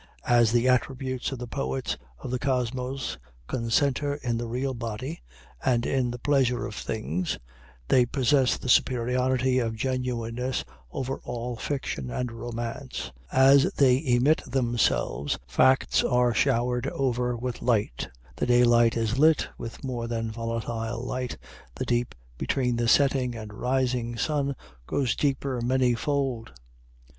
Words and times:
As 0.27 0.51
the 0.51 0.67
attributes 0.67 1.31
of 1.31 1.37
the 1.37 1.45
poets 1.45 1.95
of 2.17 2.31
the 2.31 2.39
kosmos 2.39 3.19
concenter 3.47 4.15
in 4.23 4.39
the 4.39 4.47
real 4.47 4.73
body, 4.73 5.21
and 5.63 5.85
in 5.85 6.09
the 6.09 6.17
pleasure 6.17 6.65
of 6.65 6.73
things, 6.73 7.37
they 7.87 8.07
possess 8.07 8.57
the 8.57 8.67
superiority 8.67 9.59
of 9.59 9.75
genuineness 9.75 10.65
over 10.91 11.21
all 11.23 11.55
fiction 11.55 12.09
and 12.09 12.31
romance. 12.31 13.11
As 13.31 13.71
they 13.73 14.03
emit 14.03 14.41
themselves, 14.47 15.37
facts 15.47 16.03
are 16.03 16.33
shower'd 16.33 16.87
over 16.87 17.37
with 17.37 17.61
light 17.61 18.07
the 18.37 18.47
daylight 18.47 18.97
is 18.97 19.19
lit 19.19 19.49
with 19.59 19.83
more 19.83 20.07
volatile 20.07 21.03
light 21.05 21.37
the 21.75 21.85
deep 21.85 22.15
between 22.39 22.75
the 22.75 22.87
setting 22.87 23.35
and 23.35 23.53
rising 23.53 24.17
sun 24.17 24.55
goes 24.87 25.15
deeper 25.15 25.61
many 25.61 25.93
fold. 25.93 26.53